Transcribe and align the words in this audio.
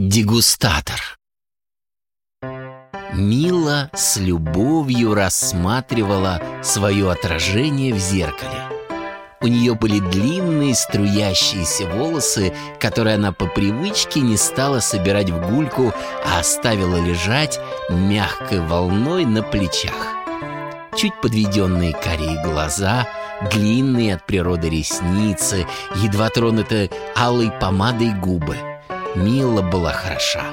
Дегустатор 0.00 1.18
Мила 3.12 3.90
с 3.92 4.16
любовью 4.16 5.12
рассматривала 5.12 6.40
свое 6.62 7.10
отражение 7.10 7.92
в 7.92 7.98
зеркале. 7.98 8.62
У 9.40 9.48
нее 9.48 9.74
были 9.74 9.98
длинные 9.98 10.76
струящиеся 10.76 11.88
волосы, 11.88 12.54
которые 12.78 13.16
она 13.16 13.32
по 13.32 13.46
привычке 13.46 14.20
не 14.20 14.36
стала 14.36 14.78
собирать 14.78 15.30
в 15.30 15.50
гульку, 15.50 15.92
а 16.24 16.38
оставила 16.38 17.04
лежать 17.04 17.58
мягкой 17.90 18.60
волной 18.60 19.24
на 19.24 19.42
плечах. 19.42 20.14
Чуть 20.94 21.20
подведенные 21.20 21.92
карие 21.92 22.40
глаза, 22.44 23.08
длинные 23.50 24.14
от 24.14 24.24
природы 24.24 24.70
ресницы, 24.70 25.66
едва 25.96 26.28
тронутые 26.28 26.88
алой 27.16 27.50
помадой 27.50 28.14
губы. 28.14 28.67
Мила 29.18 29.62
была 29.62 29.92
хороша, 29.92 30.44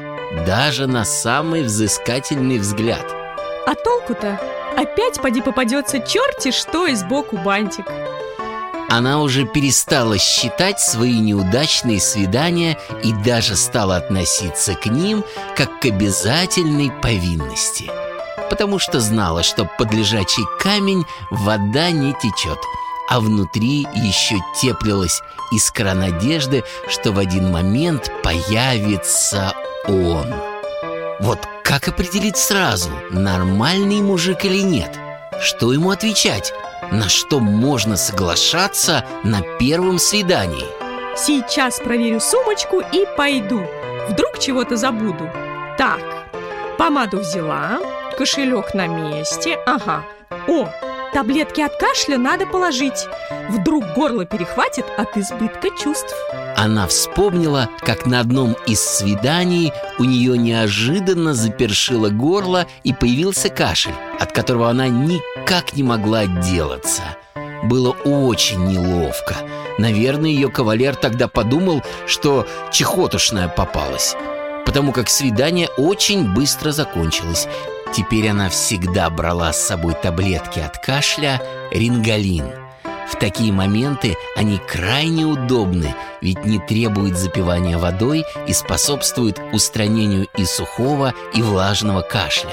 даже 0.48 0.88
на 0.88 1.06
самый 1.06 1.62
взыскательный 1.62 2.58
взгляд. 2.58 3.06
А 3.68 3.76
толку-то? 3.76 4.40
Опять 4.76 5.22
поди 5.22 5.42
попадется 5.42 6.00
черти 6.00 6.50
что 6.50 6.88
и 6.88 6.96
сбоку 6.96 7.38
бантик. 7.38 7.86
Она 8.90 9.22
уже 9.22 9.46
перестала 9.46 10.18
считать 10.18 10.80
свои 10.80 11.20
неудачные 11.20 12.00
свидания 12.00 12.80
и 13.04 13.14
даже 13.14 13.56
стала 13.56 13.98
относиться 13.98 14.74
к 14.74 14.88
ним 14.88 15.24
как 15.56 15.80
к 15.80 15.86
обязательной 15.86 16.92
повинности. 17.04 17.92
Потому 18.50 18.80
что 18.80 19.00
знала, 19.00 19.44
что 19.44 19.70
под 19.78 19.94
лежачий 19.94 20.44
камень 20.60 21.06
вода 21.30 21.92
не 21.92 22.14
течет, 22.14 22.58
а 23.10 23.20
внутри 23.20 23.88
еще 23.94 24.36
теплилась 24.62 25.22
искра 25.52 25.94
надежды, 25.94 26.64
что 26.90 27.12
в 27.12 27.20
один 27.20 27.52
момент 27.52 28.12
появится 28.24 29.54
он. 29.88 30.34
Вот 31.20 31.40
как 31.64 31.88
определить 31.88 32.38
сразу, 32.38 32.90
нормальный 33.10 34.02
мужик 34.02 34.46
или 34.46 34.62
нет? 34.62 35.00
Что 35.42 35.74
ему 35.74 35.92
отвечать? 35.92 36.54
на 36.92 37.10
что 37.10 37.40
можно 37.40 37.98
соглашаться 37.98 39.06
на 39.24 39.42
первом 39.60 40.00
свидании. 40.00 40.66
Сейчас 41.18 41.80
проверю 41.80 42.20
сумочку 42.20 42.82
и 42.92 43.06
пойду. 43.18 43.62
Вдруг 44.10 44.40
чего-то 44.40 44.78
забуду. 44.78 45.30
Так, 45.78 46.00
помаду 46.78 47.20
взяла, 47.20 47.80
кошелек 48.18 48.74
на 48.74 48.88
месте. 48.88 49.58
Ага. 49.66 50.06
О, 50.48 50.70
таблетки 51.16 51.62
от 51.62 51.78
кашля 51.78 52.18
надо 52.18 52.46
положить. 52.46 53.08
Вдруг 53.48 53.86
горло 53.96 54.26
перехватит 54.26 54.86
от 54.98 55.16
избытка 55.16 55.70
чувств. 55.82 56.14
Она 56.58 56.88
вспомнила, 56.88 57.70
как 57.80 58.06
на 58.06 58.20
одном 58.20 58.58
из 58.68 58.82
свиданий 58.82 59.72
у 59.98 60.04
нее 60.04 60.38
неожиданно 60.38 61.34
запершило 61.34 62.10
горло 62.10 62.68
и 62.84 62.92
появился 62.92 63.48
кашель, 63.48 63.96
от 64.20 64.34
которого 64.34 64.70
она 64.70 64.90
никак 64.90 65.74
не 65.74 65.84
могла 65.84 66.20
отделаться. 66.20 67.04
Было 67.64 67.92
очень 67.92 68.66
неловко. 68.66 69.38
Наверное, 69.78 70.30
ее 70.30 70.50
кавалер 70.50 70.98
тогда 70.98 71.30
подумал, 71.30 71.82
что 72.08 72.46
чехотушная 72.74 73.48
попалась, 73.48 74.18
потому 74.66 74.92
как 74.92 75.10
свидание 75.10 75.70
очень 75.78 76.34
быстро 76.34 76.72
закончилось. 76.72 77.48
Теперь 77.96 78.30
она 78.30 78.50
всегда 78.50 79.10
брала 79.10 79.54
с 79.54 79.66
собой 79.66 79.94
таблетки 79.94 80.60
от 80.60 80.78
кашля 80.78 81.42
рингалин– 81.72 82.52
в 83.12 83.18
такие 83.18 83.54
моменты 83.54 84.18
они 84.36 84.58
крайне 84.58 85.26
удобны, 85.26 85.96
ведь 86.22 86.44
не 86.44 86.60
требуют 86.60 87.18
запивания 87.18 87.78
водой 87.78 88.26
и 88.48 88.54
способствуют 88.54 89.40
устранению 89.54 90.28
и 90.36 90.46
сухого, 90.46 91.14
и 91.34 91.42
влажного 91.42 92.02
кашля. 92.02 92.50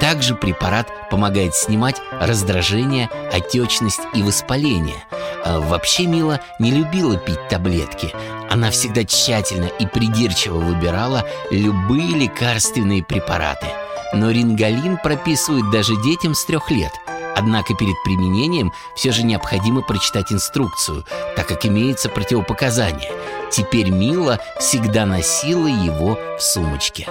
Также 0.00 0.34
препарат 0.34 0.88
помогает 1.10 1.54
снимать 1.54 2.00
раздражение, 2.20 3.10
отечность 3.32 4.00
и 4.14 4.22
воспаление. 4.22 5.04
А 5.44 5.60
вообще 5.60 6.06
Мила 6.06 6.40
не 6.58 6.70
любила 6.70 7.16
пить 7.16 7.48
таблетки. 7.48 8.12
Она 8.50 8.70
всегда 8.70 9.04
тщательно 9.04 9.66
и 9.66 9.86
придирчиво 9.86 10.58
выбирала 10.58 11.24
любые 11.50 12.08
лекарственные 12.16 13.02
препараты. 13.02 13.66
Но 14.12 14.30
рингалин 14.30 14.98
прописывают 14.98 15.70
даже 15.70 15.96
детям 16.02 16.34
с 16.34 16.44
трех 16.44 16.70
лет– 16.70 16.92
Однако 17.34 17.74
перед 17.74 17.96
применением 18.04 18.72
все 18.94 19.10
же 19.10 19.22
необходимо 19.22 19.82
прочитать 19.82 20.32
инструкцию, 20.32 21.04
так 21.36 21.46
как 21.48 21.64
имеются 21.64 22.08
противопоказания. 22.08 23.10
Теперь 23.50 23.90
Мила 23.90 24.38
всегда 24.58 25.06
носила 25.06 25.66
его 25.66 26.18
в 26.38 26.42
сумочке. 26.42 27.08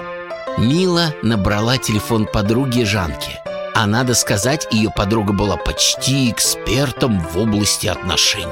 Мила 0.57 1.13
набрала 1.21 1.77
телефон 1.77 2.25
подруги 2.25 2.83
Жанки. 2.83 3.39
А 3.73 3.87
надо 3.87 4.13
сказать, 4.13 4.67
ее 4.71 4.89
подруга 4.89 5.33
была 5.33 5.55
почти 5.55 6.29
экспертом 6.29 7.19
в 7.19 7.37
области 7.37 7.87
отношений. 7.87 8.51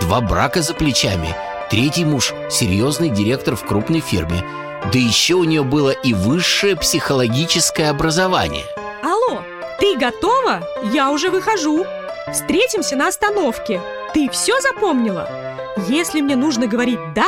Два 0.00 0.20
брака 0.20 0.62
за 0.62 0.74
плечами, 0.74 1.34
третий 1.74 2.04
муж– 2.04 2.32
серьезный 2.50 3.08
директор 3.08 3.56
в 3.56 3.64
крупной 3.66 3.98
фирме. 3.98 4.44
Да 4.92 4.96
еще 4.96 5.34
у 5.34 5.42
нее 5.42 5.64
было 5.64 5.90
и 5.90 6.14
высшее 6.14 6.76
психологическое 6.76 7.90
образование– 7.90 8.64
ты 9.80 9.96
готова? 9.98 10.62
Я 10.92 11.10
уже 11.10 11.30
выхожу. 11.30 11.84
Встретимся 12.32 12.96
на 12.96 13.08
остановке. 13.08 13.80
Ты 14.14 14.30
все 14.30 14.58
запомнила? 14.60 15.28
Если 15.88 16.20
мне 16.20 16.36
нужно 16.36 16.66
говорить 16.68 17.00
«да», 17.14 17.26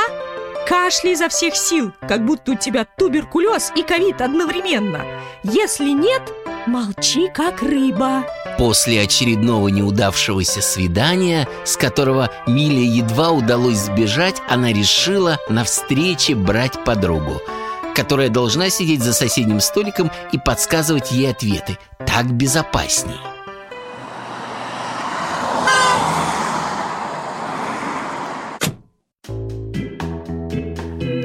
кашляй 0.77 1.15
изо 1.15 1.31
всех 1.31 1.57
сил, 1.57 1.93
как 2.07 2.27
будто 2.27 2.53
у 2.53 2.55
тебя 2.55 2.87
туберкулез 2.99 3.73
и 3.75 3.83
ковид 3.83 4.21
одновременно. 4.21 5.01
Если 5.43 5.89
нет, 5.89 6.23
молчи, 6.67 7.31
как 7.33 7.63
рыба. 7.63 8.27
После 8.59 9.01
очередного 9.01 9.69
неудавшегося 9.69 10.61
свидания, 10.61 11.49
с 11.65 11.79
которого 11.79 12.31
Миле 12.47 12.85
едва 12.85 13.31
удалось 13.31 13.79
сбежать, 13.79 14.43
она 14.51 14.71
решила 14.71 15.39
на 15.49 15.65
встрече 15.65 16.35
брать 16.35 16.85
подругу– 16.85 17.41
которая 17.95 18.29
должна 18.29 18.69
сидеть 18.69 19.03
за 19.03 19.15
соседним 19.15 19.59
столиком 19.59 20.11
и 20.31 20.37
подсказывать 20.37 21.13
ей 21.13 21.31
ответы. 21.31 21.79
Так 22.07 22.31
безопасней. 22.31 23.17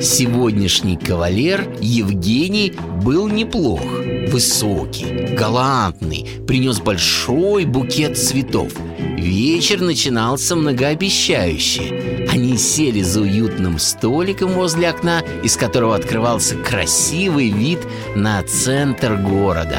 Сегодняшний 0.02 0.98
кавалер 0.98 1.68
Евгений 1.80 2.74
был 3.04 3.28
неплох. 3.28 3.84
Высокий, 4.30 5.36
галантный, 5.36 6.26
принес 6.48 6.80
большой 6.80 7.66
букет 7.66 8.18
цветов. 8.18 8.74
Вечер 8.98 9.80
начинался 9.80 10.56
многообещающе. 10.56 12.28
Они 12.32 12.58
сели 12.58 13.04
за 13.04 13.22
уютным 13.22 13.78
столиком 13.78 14.54
возле 14.54 14.90
окна 14.90 15.22
Из 15.44 15.56
которого 15.56 15.96
открывался 15.96 16.56
красивый 16.56 17.50
вид 17.50 17.80
на 18.16 18.42
центр 18.42 19.18
города. 19.18 19.78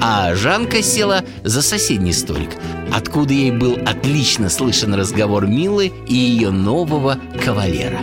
А 0.00 0.34
Жанка 0.34 0.82
села 0.82 1.24
за 1.44 1.62
соседний 1.62 2.12
столик 2.12 2.50
Откуда 2.92 3.32
ей 3.32 3.52
был 3.52 3.78
отлично 3.86 4.48
слышен 4.48 4.92
разговор 4.94 5.46
Милы 5.46 5.92
и 6.08 6.14
ее 6.14 6.50
нового 6.50 7.20
кавалера 7.44 8.00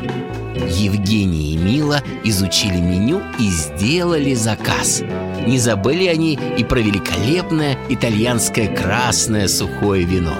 Евгений 0.67 1.53
и 1.53 1.57
Мила 1.57 2.01
изучили 2.23 2.79
меню 2.79 3.21
и 3.39 3.49
сделали 3.49 4.33
заказ. 4.33 5.01
Не 5.47 5.57
забыли 5.59 6.05
они 6.05 6.39
и 6.57 6.63
про 6.63 6.79
великолепное 6.79 7.77
итальянское 7.89 8.67
красное 8.67 9.47
сухое 9.47 10.03
вино. 10.03 10.33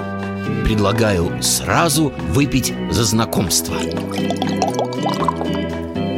Предлагаю 0.64 1.42
сразу 1.42 2.12
выпить 2.28 2.72
за 2.90 3.04
знакомство. 3.04 3.76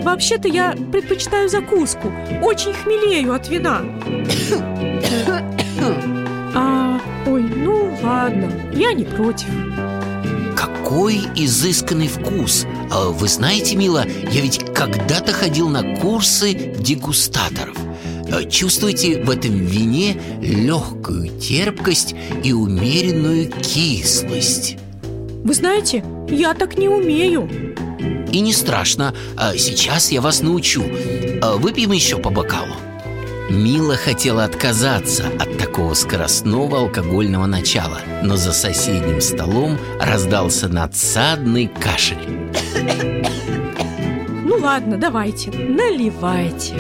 Вообще-то 0.03 0.49
я 0.49 0.75
предпочитаю 0.91 1.49
закуску. 1.49 2.13
Очень 2.43 2.75
хмелею 2.75 3.33
от 3.35 3.49
вина. 3.49 3.81
А, 6.55 7.01
ой, 7.27 7.43
ну 7.43 7.99
ладно, 8.03 8.53
я 8.75 8.93
не 8.93 9.05
против 9.05 9.49
какой 10.63 11.21
изысканный 11.35 12.09
вкус! 12.09 12.67
А 12.91 13.09
вы 13.09 13.27
знаете, 13.29 13.75
Мила, 13.75 14.07
я 14.31 14.41
ведь 14.41 14.61
когда-то 14.73 15.33
ходил 15.33 15.69
на 15.69 15.97
курсы 15.97 16.53
дегустаторов. 16.55 17.77
А 18.31 18.45
Чувствуете 18.45 19.23
в 19.23 19.31
этом 19.31 19.55
вине 19.57 20.21
легкую 20.41 21.29
терпкость 21.39 22.15
и 22.45 22.53
умеренную 22.53 23.51
кислость? 23.51 24.77
Вы 25.45 25.55
знаете, 25.55 26.05
я 26.31 26.55
так 26.55 26.79
не 26.79 26.89
умею. 26.89 27.49
И 28.31 28.41
не 28.41 28.53
страшно, 28.53 29.15
а 29.37 29.57
сейчас 29.57 30.13
я 30.13 30.21
вас 30.21 30.43
научу. 30.43 30.85
Выпьем 31.59 31.93
еще 31.93 32.19
по 32.19 32.31
бокалу 32.31 32.75
Мила 33.51 33.97
хотела 33.97 34.45
отказаться 34.45 35.27
от 35.39 35.59
такого 35.59 35.95
скоростного 35.95 36.79
алкогольного 36.79 37.47
начала, 37.47 38.01
но 38.23 38.37
за 38.37 38.53
соседним 38.53 39.21
столом 39.21 39.79
раздался 40.01 40.69
надсадный 40.69 41.67
кашель. 41.67 42.51
Ну 44.45 44.57
ладно, 44.59 44.97
давайте, 44.97 45.51
наливайте 45.51 46.75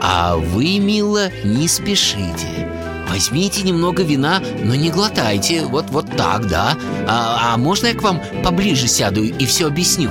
А 0.00 0.36
вы, 0.36 0.78
мило, 0.78 1.30
не 1.44 1.68
спешите 1.68 2.68
Возьмите 3.08 3.62
немного 3.62 4.02
вина, 4.02 4.42
но 4.64 4.74
не 4.74 4.90
глотайте 4.90 5.64
Вот, 5.64 5.90
вот 5.90 6.16
так, 6.16 6.48
да 6.48 6.76
а, 7.06 7.54
а 7.54 7.56
можно 7.56 7.88
я 7.88 7.94
к 7.94 8.02
вам 8.02 8.20
поближе 8.42 8.88
сяду 8.88 9.22
и 9.22 9.46
все 9.46 9.66
объясню? 9.66 10.10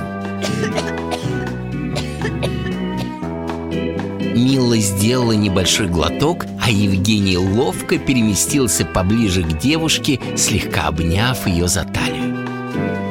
Мила 4.42 4.76
сделала 4.78 5.32
небольшой 5.32 5.86
глоток, 5.86 6.46
а 6.60 6.68
Евгений 6.68 7.38
ловко 7.38 7.96
переместился 7.96 8.84
поближе 8.84 9.44
к 9.44 9.58
девушке, 9.58 10.18
слегка 10.36 10.88
обняв 10.88 11.46
ее 11.46 11.68
за 11.68 11.84
талию. 11.84 12.44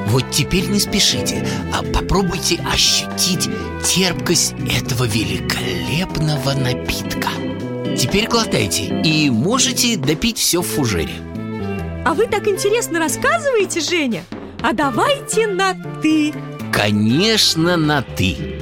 Вот 0.07 0.29
теперь 0.29 0.67
не 0.67 0.79
спешите, 0.81 1.47
а 1.73 1.83
попробуйте 1.83 2.59
ощутить 2.69 3.49
терпкость 3.81 4.55
этого 4.69 5.05
великолепного 5.05 6.51
напитка. 6.51 7.29
Теперь 7.97 8.27
глотайте 8.27 9.01
и 9.01 9.29
можете 9.29 9.95
допить 9.95 10.37
все 10.37 10.61
в 10.61 10.67
фужере. 10.67 11.13
А 12.03 12.13
вы 12.13 12.27
так 12.27 12.45
интересно 12.45 12.99
рассказываете, 12.99 13.79
Женя? 13.79 14.25
А 14.61 14.73
давайте 14.73 15.47
на 15.47 15.75
«ты» 16.01 16.33
Конечно, 16.73 17.77
на 17.77 18.01
«ты» 18.01 18.60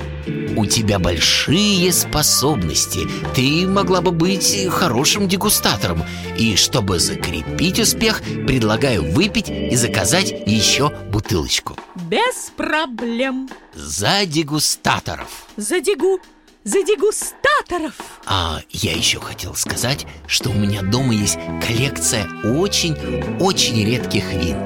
У 0.59 0.65
тебя 0.65 0.99
большие 0.99 1.89
способности. 1.93 3.07
Ты 3.33 3.65
могла 3.65 4.01
бы 4.01 4.11
быть 4.11 4.67
хорошим 4.69 5.29
дегустатором. 5.29 6.03
И 6.37 6.57
чтобы 6.57 6.99
закрепить 6.99 7.79
успех 7.79 8.21
Предлагаю 8.45 9.09
выпить 9.09 9.47
и 9.47 9.73
заказать 9.77 10.31
еще 10.45 10.89
бутылочку. 11.13 11.77
Без 11.95 12.51
проблем. 12.57 13.47
За 13.73 14.25
дегустаторов. 14.25 15.45
За 15.55 15.79
дегу... 15.79 16.19
За 16.65 16.83
дегустаторов. 16.83 17.93
А 18.25 18.59
я 18.69 18.91
еще 18.91 19.21
хотел 19.21 19.55
сказать, 19.55 20.05
что 20.27 20.49
у 20.49 20.53
меня 20.53 20.81
дома 20.81 21.13
есть 21.13 21.37
коллекция 21.65 22.27
очень-очень 22.43 23.85
редких 23.85 24.33
вин 24.33 24.57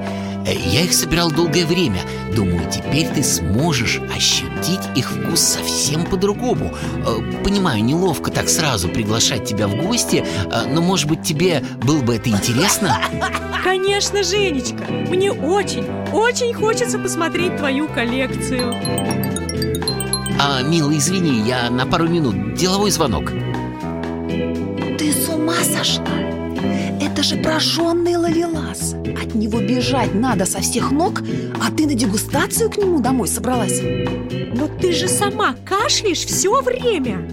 Я 0.46 0.82
их 0.82 0.94
собирал 0.94 1.32
долгое 1.32 1.66
время. 1.66 2.00
Думаю, 2.36 2.70
теперь 2.70 3.08
ты 3.08 3.24
сможешь 3.24 4.02
ощутить 4.16 4.82
их 4.96 5.12
вкус 5.12 5.40
совсем 5.40 6.06
по-другому. 6.06 6.74
Э, 7.06 7.44
Понимаю, 7.44 7.84
неловко 7.84 8.32
так 8.32 8.50
сразу 8.50 8.90
приглашать 8.90 9.46
тебя 9.46 9.68
в 9.68 9.76
гости 9.76 10.26
э, 10.52 10.66
Но, 10.74 10.82
может 10.82 11.08
быть, 11.08 11.24
тебе 11.24 11.64
было 11.84 12.02
бы 12.02 12.16
это 12.16 12.30
интересно? 12.30 13.00
Конечно, 13.64 14.24
Женечка. 14.24 14.84
Мне 14.90 15.32
очень, 15.32 15.86
очень 16.12 16.54
хочется 16.54 17.00
посмотреть 17.00 17.58
твою 17.58 17.88
коллекцию. 17.88 18.76
А, 20.40 20.62
милый, 20.62 20.98
извини, 20.98 21.48
я 21.48 21.70
на 21.70 21.86
пару 21.86 22.08
минут. 22.08 22.56
Деловой 22.56 22.92
звонок. 22.92 23.32
Ты 24.98 25.14
с 25.14 25.30
ума 25.30 25.56
сошла? 25.64 26.33
Это 27.02 27.24
же 27.24 27.38
прожженный 27.38 28.16
ловелас. 28.16 28.96
От 29.22 29.36
него 29.36 29.60
бежать 29.60 30.14
надо 30.14 30.46
со 30.46 30.60
всех 30.62 30.92
ног 30.92 31.22
А 31.62 31.72
ты 31.72 31.86
на 31.86 31.94
дегустацию 31.94 32.70
к 32.70 32.78
нему 32.78 33.00
домой 33.00 33.28
собралась? 33.28 33.82
Но 33.82 34.68
ты 34.68 34.92
же 34.94 35.08
сама 35.08 35.56
кашляешь 35.66 36.26
все 36.26 36.62
время. 36.62 37.28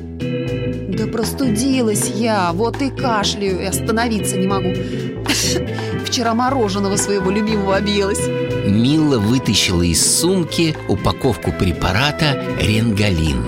Да 0.97 1.07
простудилась 1.07 2.11
я, 2.15 2.53
вот 2.53 2.83
и 2.83 2.91
кашляю, 2.91 3.61
и 3.61 3.65
остановиться 3.65 4.37
не 4.37 4.47
могу. 4.47 4.71
Вчера 6.05 6.35
мороженого 6.35 6.97
своего 6.97 7.31
любимого 7.31 7.77
объелась. 7.77 8.27
Мила 8.67 9.19
вытащила 9.19 9.83
из 9.83 10.05
сумки 10.05 10.77
упаковку 10.89 11.53
препарата 11.53 12.45
Ренгалин 12.61 13.45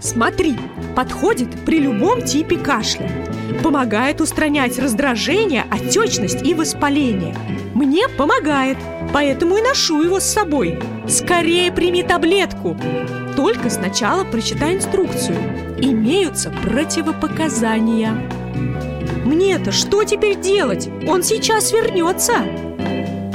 Смотри, 0.00 0.56
подходит 0.96 1.48
при 1.64 1.80
любом 1.80 2.22
типе 2.22 2.56
кашля 2.56 3.27
Помогает 3.62 4.20
устранять 4.20 4.78
раздражение, 4.78 5.64
отечность 5.70 6.46
и 6.46 6.54
воспаление. 6.54 7.34
Мне 7.74 8.08
помогает, 8.08 8.76
поэтому 9.12 9.56
и 9.56 9.62
ношу 9.62 10.02
его 10.02 10.20
с 10.20 10.24
собой. 10.24 10.78
Скорее 11.08 11.72
прими 11.72 12.02
таблетку. 12.02 12.76
Только 13.36 13.70
сначала 13.70 14.24
прочитай 14.24 14.74
инструкцию. 14.74 15.36
Имеются 15.80 16.50
противопоказания. 16.50 18.12
Мне-то 19.24 19.72
что 19.72 20.04
теперь 20.04 20.40
делать? 20.40 20.88
Он 21.06 21.22
сейчас 21.22 21.72
вернется. 21.72 22.34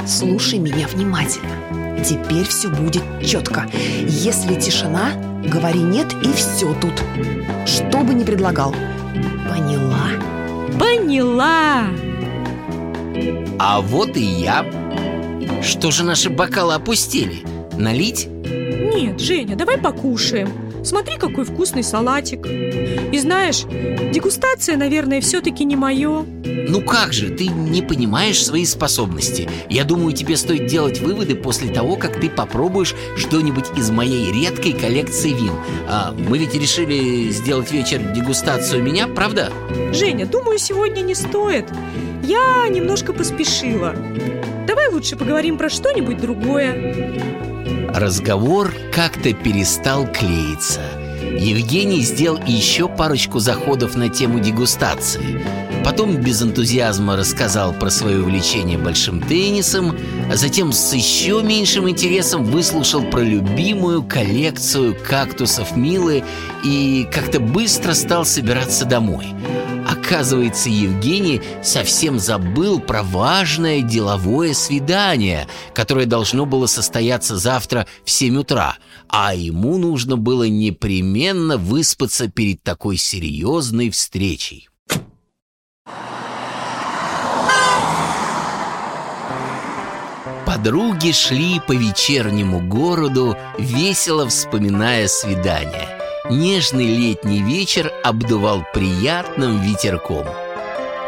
Слушай 0.06 0.58
меня 0.58 0.86
внимательно. 0.88 2.04
Теперь 2.04 2.46
все 2.46 2.68
будет 2.68 3.02
четко 3.24 3.66
Если 3.72 4.60
тишина, 4.60 5.12
говори 5.42 5.80
нет 5.80 6.12
и 6.22 6.32
все 6.34 6.74
тут. 6.74 7.02
Что 7.66 8.00
бы 8.00 8.12
ни 8.12 8.24
предлагал 8.24 8.74
Поняла? 9.54 10.08
Поняла 10.80 11.84
А 13.60 13.80
вот 13.80 14.16
и 14.16 14.20
я 14.20 14.66
Что 15.62 15.92
же 15.92 16.02
наши 16.02 16.28
бокалы 16.28 16.74
опустили? 16.74 17.44
Налить? 17.78 18.26
Нет, 18.26 19.20
Женя, 19.20 19.54
давай 19.54 19.78
покушаем 19.78 20.48
Смотри, 20.84 21.16
какой 21.16 21.44
вкусный 21.44 21.82
салатик. 21.82 22.46
И 22.46 23.18
знаешь, 23.18 23.62
дегустация, 24.12 24.76
наверное, 24.76 25.20
все-таки 25.20 25.64
не 25.64 25.76
мое 25.76 26.26
Ну 26.44 26.80
как 26.82 27.12
же, 27.12 27.30
ты 27.30 27.46
не 27.46 27.80
понимаешь 27.80 28.44
свои 28.44 28.66
способности. 28.66 29.48
Я 29.70 29.84
думаю, 29.84 30.12
тебе 30.12 30.36
стоит 30.36 30.66
делать 30.66 31.00
выводы 31.00 31.36
после 31.36 31.72
того, 31.72 31.96
как 31.96 32.20
ты 32.20 32.28
попробуешь 32.28 32.94
что-нибудь 33.16 33.66
из 33.76 33.90
моей 33.90 34.30
редкой 34.30 34.72
коллекции 34.72 35.30
вин. 35.30 35.52
А, 35.88 36.14
Мы 36.28 36.38
ведь 36.38 36.54
решили 36.54 37.30
сделать 37.30 37.72
вечер 37.72 38.00
дегустацию 38.14 38.82
меня, 38.82 39.08
правда? 39.08 39.50
Женя, 39.92 40.26
думаю, 40.26 40.58
сегодня 40.58 41.00
не 41.00 41.14
стоит. 41.14 41.64
Я 42.22 42.68
немножко 42.68 43.12
поспешила. 43.12 43.94
Давай 44.66 44.90
лучше 44.90 45.16
поговорим 45.16 45.56
про 45.58 45.68
что-нибудь 45.68 46.18
другое 46.20 47.33
Разговор 47.94 48.74
как-то 48.92 49.32
перестал 49.32 50.08
клеиться. 50.08 50.80
Евгений 51.22 52.00
сделал 52.00 52.40
еще 52.44 52.88
парочку 52.88 53.38
заходов 53.38 53.94
на 53.94 54.08
тему 54.08 54.40
дегустации. 54.40 55.40
Потом 55.84 56.16
без 56.16 56.42
энтузиазма 56.42 57.14
рассказал 57.14 57.72
про 57.72 57.90
свое 57.90 58.20
увлечение 58.20 58.78
большим 58.78 59.20
теннисом 59.20 59.94
А 60.32 60.34
затем 60.34 60.72
с 60.72 60.94
еще 60.94 61.42
меньшим 61.42 61.88
интересом 61.88 62.42
выслушал 62.42 63.02
про 63.02 63.20
любимую 63.20 64.02
коллекцию 64.02 64.96
кактусов 65.06 65.76
Милы 65.76 66.24
И 66.64 67.06
как-то 67.12 67.38
быстро 67.38 67.92
стал 67.92 68.24
собираться 68.24 68.86
домой 68.86 69.26
Оказывается, 70.04 70.68
Евгений 70.68 71.40
совсем 71.62 72.18
забыл 72.18 72.78
про 72.78 73.02
важное 73.02 73.80
деловое 73.80 74.52
свидание, 74.52 75.48
которое 75.72 76.04
должно 76.04 76.44
было 76.44 76.66
состояться 76.66 77.36
завтра 77.38 77.86
в 78.04 78.10
7 78.10 78.36
утра, 78.36 78.76
а 79.08 79.34
ему 79.34 79.78
нужно 79.78 80.18
было 80.18 80.46
непременно 80.46 81.56
выспаться 81.56 82.28
перед 82.28 82.62
такой 82.62 82.98
серьезной 82.98 83.88
встречей. 83.88 84.68
Подруги 90.46 91.12
шли 91.12 91.60
по 91.66 91.72
вечернему 91.72 92.60
городу, 92.60 93.38
весело 93.58 94.28
вспоминая 94.28 95.08
свидание. 95.08 96.03
Нежный 96.30 96.86
летний 96.86 97.42
вечер 97.42 97.92
обдувал 98.02 98.64
приятным 98.72 99.60
ветерком. 99.60 100.26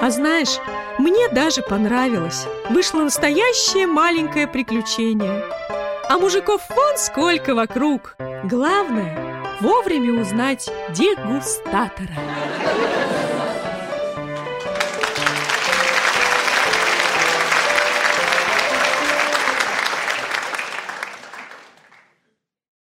А 0.03 0.11
знаешь, 0.11 0.59
мне 0.99 1.31
даже 1.31 1.63
понравилось. 1.63 2.45
Вышло 2.69 3.01
настоящее 3.01 3.87
маленькое 3.87 4.47
приключение. 4.47 5.43
А 6.11 6.19
мужиков 6.19 6.61
вон 6.69 6.99
сколько 6.99 7.55
вокруг. 7.55 8.15
Главное, 8.45 9.43
вовремя 9.63 10.21
узнать 10.21 10.69
дегустатора 10.91 12.13